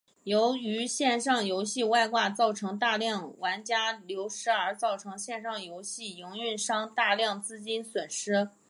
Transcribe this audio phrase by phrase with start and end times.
[0.23, 8.49] 由于线上游戏外挂造成大量玩家流失而造成线上游戏营运商大量资金损失。